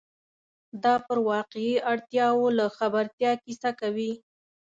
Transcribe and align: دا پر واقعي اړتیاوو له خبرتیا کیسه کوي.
دا 0.83 0.95
پر 1.07 1.17
واقعي 1.31 1.73
اړتیاوو 1.91 2.47
له 2.57 2.65
خبرتیا 2.77 3.31
کیسه 3.43 3.69
کوي. 3.79 4.11